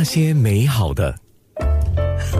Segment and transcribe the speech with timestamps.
[0.00, 1.14] 那些美好的。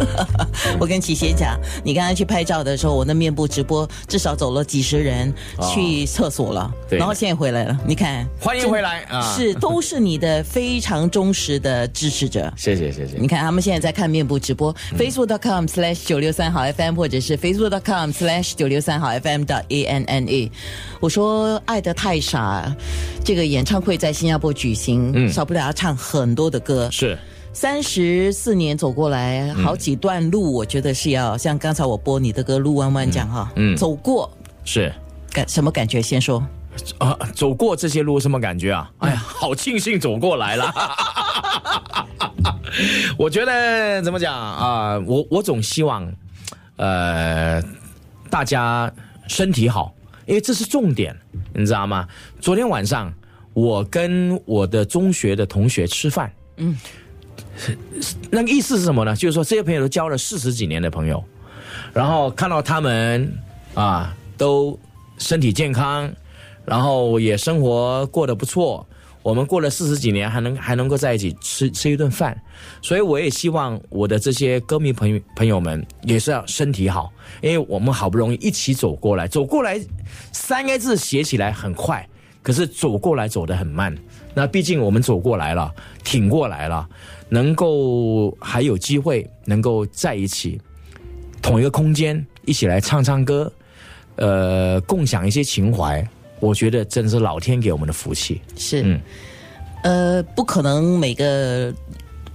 [0.80, 5.30] 我跟启贤讲，你刚刚去拍照的时候，我那面部直播至少走了几十人
[5.70, 9.34] 去厕所了，对然后现在回来了，你看，欢迎回来啊！
[9.36, 12.50] 是都是你的非常忠实的支持者。
[12.56, 13.18] 谢谢谢谢。
[13.18, 16.08] 你看，他们现在在看面部直播、f a c e b o o k c o m s l a s h
[16.08, 20.50] 九六三好 FM，或者是 Facebook.com/slash 九六三好 FM 的 A N N A。
[20.98, 22.74] 我说爱的太傻，
[23.22, 26.88] 这个演唱会在新加坡举行，嗯少不了要唱很多的歌。
[26.90, 27.18] 是
[27.52, 34.30] 三十四年走过来，好几段路，我觉得是要像刚才我播你的歌《路弯弯》讲哈，嗯走过
[34.64, 34.92] 是
[35.32, 36.00] 感什么感觉？
[36.00, 36.44] 先说，
[36.98, 38.90] 啊，走过这些路什么感觉啊？
[38.98, 40.72] 哎呀，好庆幸走过来了。
[43.18, 46.10] 我觉得怎么讲啊、我我总希望，
[46.76, 47.62] 呃，
[48.30, 48.90] 大家
[49.26, 49.92] 身体好，
[50.24, 51.14] 因为这是重点，
[51.52, 52.06] 你知道吗？
[52.40, 53.12] 昨天晚上
[53.52, 56.76] 我跟我的中学的同学吃饭，嗯，
[58.30, 59.14] 那个意思是什么呢？
[59.14, 61.22] 就是说这些朋友都交了四十几年的朋友，
[61.92, 63.32] 然后看到他们
[63.74, 64.78] 啊都
[65.18, 66.10] 身体健康，
[66.64, 68.86] 然后也生活过得不错。
[69.22, 72.34] 我们过了四十几年，还能还能够在一起吃吃一顿饭，
[72.80, 77.12] 所以我也希望我的这些歌迷朋友朋友们也是要身体好，
[77.42, 79.78] 因为我们好不容易一起走过来，走过来
[80.32, 82.08] 三个字写起来很快，
[82.42, 83.96] 可是走过来走得很慢。
[84.34, 85.74] 那毕竟我们走过来了，
[86.04, 86.88] 挺过来了，
[87.28, 90.60] 能够还有机会能够在一起，
[91.42, 93.52] 同一个空间一起来唱唱歌，
[94.16, 96.06] 呃，共享一些情怀，
[96.38, 98.40] 我觉得真是老天给我们的福气。
[98.56, 99.00] 是，嗯
[99.82, 101.74] 呃，不可能每个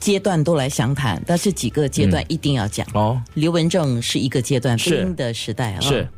[0.00, 2.86] 阶段都来详谈，但是几个阶段一定要讲。
[2.94, 6.08] 哦，刘文正是一个阶段，是兵的时代啊，是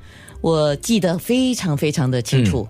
[0.41, 2.69] 我记得非常非常的清楚。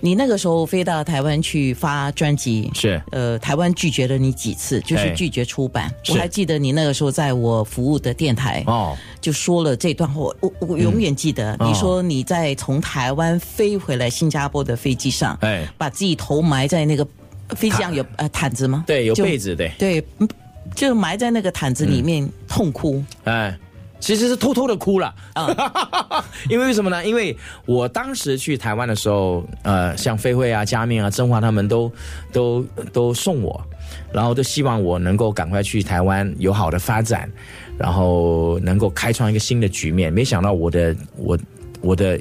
[0.00, 3.00] 你那个时候飞到台湾去发专辑，是。
[3.12, 5.10] 呃，台湾拒绝了你几次，就是哎。
[5.10, 5.92] 拒绝出版。
[6.08, 11.52] 我还记得你那个时候在我服务的电台，哦，就说了这段话，我我我永远记得。
[11.54, 11.66] 哦。
[11.66, 17.06] 你说你在从台湾飞回来新加坡的飞机上，哎，把自己头埋在那个
[17.50, 18.84] 飞机上有呃毯子吗？
[18.86, 20.28] 对，有被子，对，对，嗯
[20.74, 23.02] 就埋在那个毯子里面痛哭。
[23.24, 23.58] 哎，
[24.00, 27.04] 其实是偷偷的哭了，啊 因为为什么呢？
[27.04, 31.92] 因为我当时去台湾的时候，呃，像飞慧啊、佳明啊、甄华他们都
[32.32, 33.62] 都都送我，
[34.12, 37.30] 然后都希望我能够赶快去台湾有好的发展，
[37.78, 40.12] 然后能够开创一个新的局面。
[40.12, 41.38] 没想到我的我
[41.80, 42.20] 我的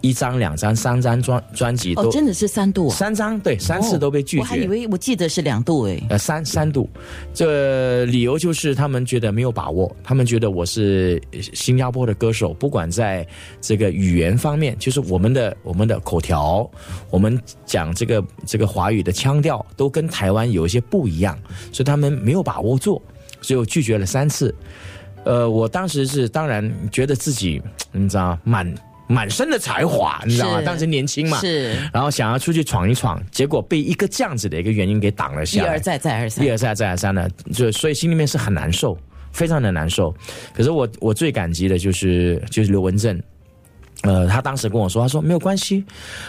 [0.00, 2.94] 一张、两张、三张专专辑哦，都、真的是三度啊！
[2.94, 4.42] 三张，对，三次都被拒绝。
[4.42, 6.02] 我还以为我记得是两度诶。
[6.10, 6.88] 呃，三三度，
[7.32, 11.20] 这理由就是他们觉得没有把握，他们觉得我是
[11.52, 13.26] 新加坡的歌手，不管在
[13.60, 16.68] 这个语言方面，就是我们的我们的口条，
[17.10, 21.38] 我们讲这个这个华语的腔调，都跟台湾有一些不一样，
[21.72, 23.00] 所以他们没有把握做，
[23.40, 24.54] 所以我拒绝了三次。
[25.24, 28.72] 呃，我当时是当然觉得自己，你知道满
[29.08, 30.62] 满身的才华，你知道吗？
[30.62, 35.80] 当时年轻嘛，是然后想要出去闯一闯，结果被一个这样子的一个原因给挡了下来一而。
[35.80, 36.50] 再再而三一。
[36.50, 38.98] 而再再而三的，就所以心里面是很难受，
[39.32, 40.14] 非常的难受。
[40.52, 43.22] 可是我我最感激的就是就是刘文正，
[44.02, 45.84] 呃，他当时跟我说，他说没有关系，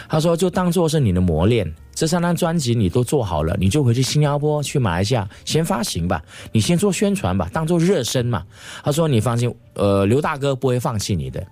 [0.08, 1.66] 他说就当做是你的磨练。
[1.98, 6.22] 这三张专辑你都做好了，你就回去新加坡、去马来西亚先发行吧，
[6.52, 8.44] 你先做宣传吧，当做热身嘛。
[8.84, 11.44] 他说你放心，呃，刘大哥不会放弃你的。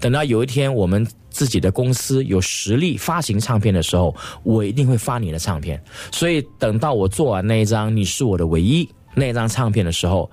[0.00, 4.12] 等到有一天我们自己的公司有实力发行唱片的时候，
[4.42, 5.80] 我一定会发你的唱片。
[6.10, 10.28] 所以等到我做完那一张《你是我的唯一》那张唱片的时候，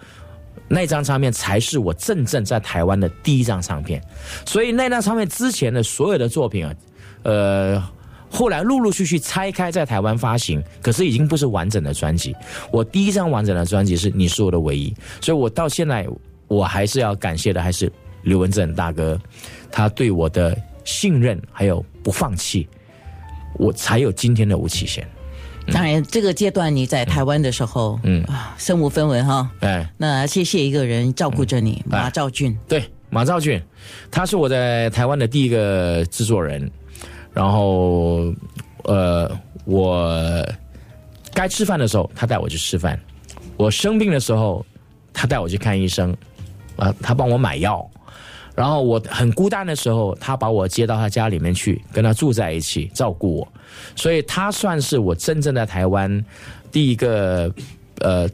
[0.67, 4.03] 那张唱片才是我真正在台湾的第一张唱片。
[4.47, 6.73] 所以那张唱片之前的所有的作品啊，
[7.21, 7.83] 呃。
[8.29, 12.35] 后来陆陆续续拆开在台湾发行，可是已经不是完整的专辑。
[12.71, 14.91] 我第一张完整的专辑是《你是我的唯一》，
[15.25, 16.07] 所以我到现在
[16.47, 17.91] 我还是要感谢的还是
[18.23, 19.19] 刘文正大哥，
[19.71, 22.67] 他对我的信任还有不放弃，
[23.57, 25.07] 我才有今天的吴启贤。
[25.71, 29.51] 当然，这个阶段你在台湾的时候，嗯啊，身无分文哈。
[29.59, 32.57] 哎，那谢谢一个人照顾着你，马兆俊。
[32.67, 33.61] 对，马兆俊，
[34.09, 36.71] 他是我在台湾的第一个制作人，
[37.33, 38.33] 然后
[38.83, 39.29] 呃，
[39.65, 40.45] 我
[41.33, 42.97] 该吃饭的时候，他带我去吃饭；
[43.57, 44.65] 我生病的时候，
[45.13, 46.15] 他带我去看医生，
[46.75, 47.87] 啊，他帮我买药。
[48.55, 53.47] 然后我很孤单的时候，他把我接到他家里面去，跟他住在一起，照顾我。
[53.95, 56.25] 所以他算是我真正在台湾
[56.69, 57.49] 第一个
[58.01, 58.29] 呃，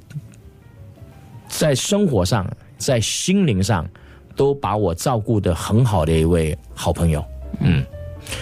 [1.47, 3.87] 在生活上、在心灵上
[4.35, 7.23] 都把我照顾的很好的一位好朋友。
[7.59, 7.85] 嗯，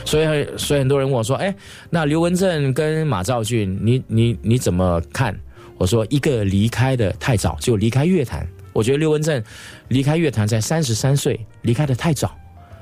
[0.06, 1.54] 所以所以很多人问我说：“哎，
[1.90, 5.38] 那刘文正跟马兆俊，你你你怎么看？”
[5.78, 8.48] 我说一个离开的太早，就离开乐坛。
[8.72, 9.44] 我觉得刘文正
[9.90, 12.34] 离开乐坛在三十三岁，离开的太早。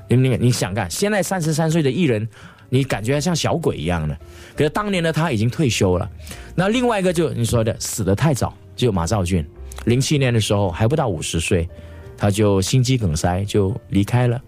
[0.08, 2.28] 你你你想看，现在三十三岁的艺人，
[2.68, 4.16] 你感觉像小鬼一样的，
[4.54, 6.08] 可是当年的他已经退休了。
[6.54, 9.44] 那另外一个就你说的死的太早，就马兆骏，
[9.86, 11.68] 零七年的时候还不到五十岁，
[12.16, 14.40] 他就心肌梗塞就离开了。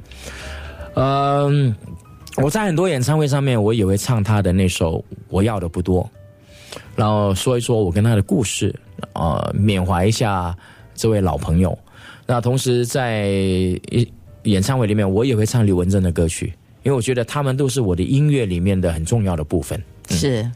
[0.97, 1.75] 嗯，
[2.37, 4.99] 我在很多演唱会上面，我也会唱他的那首
[5.29, 6.03] 《我要的不多》，
[6.97, 8.75] 然后说一说我跟他的故事，
[9.13, 10.57] 呃，缅怀一下
[10.95, 11.77] 这位老朋友。
[12.27, 13.29] 那同时在
[14.43, 16.53] 演唱会里面，我也会唱刘文正的歌曲，
[16.83, 19.81] 因为我觉得他们都是我的音乐里面的很重要的部分。
[20.11, 20.51] 是。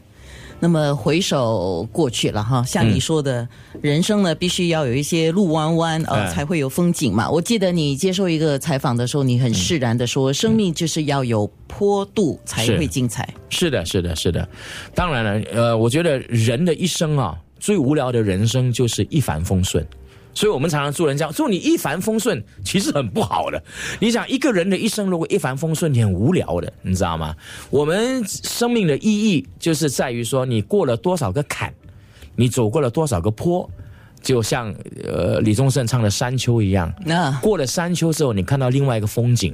[0.59, 3.47] 那么回首过去了哈，像你说的，
[3.81, 7.29] 人生呢必须要有一些路弯弯呃，才会有风景嘛。
[7.29, 13.27] 我记得你接受一个采访的时候，你很释然的说，生命就是要有坡度才会精彩。
[13.49, 14.47] 是的，是的，是的。
[14.93, 19.85] 当然了，呃，我觉得人的一生啊，最无聊的人生就是一帆风顺。
[20.33, 23.61] 所以我们常常祝人家祝你一帆风顺，其实很不好的。
[23.99, 27.35] 你想一个人的一生如果一帆风顺，你很无聊的，你知道吗？
[27.69, 31.73] 我们生命的意义就是在于说，你过了多少个坎，
[32.35, 33.69] 你走过了多少个坡，
[34.21, 34.73] 就像
[35.03, 36.93] 呃李宗盛唱的《山丘》一样。
[37.05, 39.53] 那过了山丘之后，你看到另外一个风景。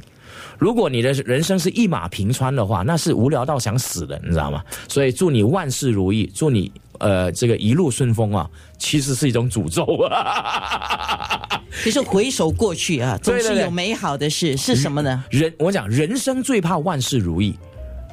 [0.60, 4.64] 如果你的人生是一马平川的话，那是无聊到想死的，你知道吗？
[4.88, 6.72] 所以祝你万事如意，祝你。
[7.00, 11.62] 呃，这个一路顺风啊，其实是一种诅咒啊。
[11.84, 15.24] 其实回首过去啊，总是有美好的事，是什么呢？
[15.30, 17.58] 人，我讲人生最怕万事如意。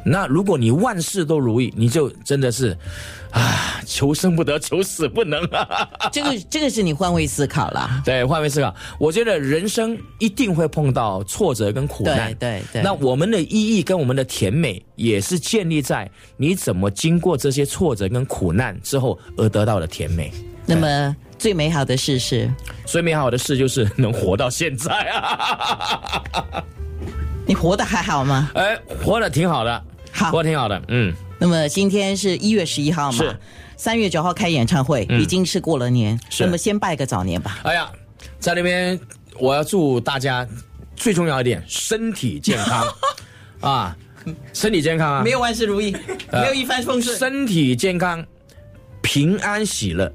[0.04, 2.76] 那如果你万事都如意，你就真的是
[3.30, 5.88] 啊，求生不得，求死不能啊！
[6.12, 8.02] 这个这个是你换位思考了。
[8.04, 12.34] 对，换位思考，我觉得人生一定会碰到挫折跟苦难。
[12.34, 12.82] 对对。
[12.82, 20.32] 那我们的意义跟我们的甜美，也是建立在你怎么经过这些挫折跟苦难之后而得到的甜美。
[20.66, 22.50] 那么最美好的事是？
[22.86, 26.22] 最美好的事就是能活到现在啊！
[27.46, 28.50] 你活得还好吗？
[28.54, 29.84] 哎，活得挺好的。
[30.12, 31.12] 好，过挺好的，嗯。
[31.38, 33.18] 那么今天是一月十一号嘛？
[33.18, 33.36] 是。
[33.76, 36.16] 三月九号开演唱会，已经是过了年。
[36.30, 36.44] 是。
[36.44, 37.58] 那么先拜个早年吧。
[37.64, 37.90] 哎呀，
[38.38, 38.98] 在那边
[39.40, 40.46] 我要祝大家
[40.94, 42.86] 最重要一点，身体健康
[43.60, 43.96] 啊，
[44.52, 45.96] 身体健康啊，没有万事如意，
[46.30, 48.24] 没有一帆风顺，身体健康，
[49.00, 50.12] 平安喜乐。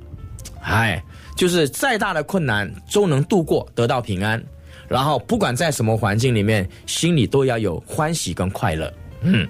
[0.62, 1.04] 哎，
[1.36, 4.42] 就是再大的困难都能度过，得到平安。
[4.88, 8.94] 然后不管在什么环境里面，心里都要有欢喜跟快乐。
[9.24, 9.46] 嗯。